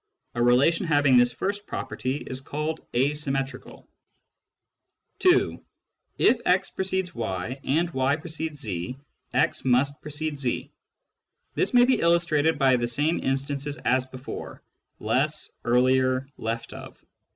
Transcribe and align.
A 0.33 0.41
relation 0.41 0.87
having 0.87 1.15
this 1.15 1.31
first 1.31 1.67
property 1.67 2.15
is 2.25 2.41
called 2.41 2.83
asymmetrical. 2.95 3.87
(2) 5.19 5.63
If 6.17 6.41
x 6.43 6.71
precedes 6.71 7.13
y 7.13 7.61
and 7.63 7.87
y 7.91 8.15
precedes 8.15 8.63
2, 8.63 8.95
x 9.35 9.63
must 9.63 10.01
precede 10.01 10.39
2. 10.39 10.69
This 11.53 11.75
may 11.75 11.85
be 11.85 11.99
illustrated 12.01 12.57
by 12.57 12.77
the 12.77 12.87
same 12.87 13.19
instances 13.19 13.77
as 13.77 14.07
before: 14.07 14.63
less, 14.99 15.51
earlier, 15.65 16.27
left 16.35 16.73
of. 16.73 17.05